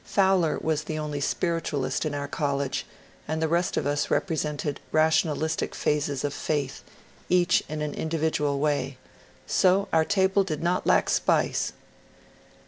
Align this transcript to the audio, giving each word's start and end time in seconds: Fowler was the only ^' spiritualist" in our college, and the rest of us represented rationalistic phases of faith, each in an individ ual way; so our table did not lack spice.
Fowler 0.03 0.57
was 0.59 0.85
the 0.85 0.97
only 0.97 1.19
^' 1.19 1.21
spiritualist" 1.23 2.05
in 2.07 2.15
our 2.15 2.27
college, 2.27 2.87
and 3.27 3.39
the 3.39 3.47
rest 3.47 3.77
of 3.77 3.85
us 3.85 4.09
represented 4.09 4.79
rationalistic 4.91 5.75
phases 5.75 6.23
of 6.23 6.33
faith, 6.33 6.81
each 7.29 7.61
in 7.69 7.83
an 7.83 7.93
individ 7.93 8.31
ual 8.39 8.57
way; 8.57 8.97
so 9.45 9.87
our 9.93 10.03
table 10.03 10.43
did 10.43 10.63
not 10.63 10.87
lack 10.87 11.07
spice. 11.07 11.73